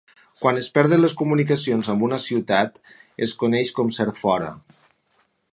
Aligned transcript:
Quan 0.43 0.59
es 0.61 0.69
perden 0.77 1.01
les 1.03 1.13
comunicacions 1.19 1.91
amb 1.93 2.07
una 2.09 2.19
ciutat, 2.25 2.83
es 3.27 3.37
coneix 3.45 3.73
com 3.81 3.97
ser 3.99 4.11
fora. 4.25 4.51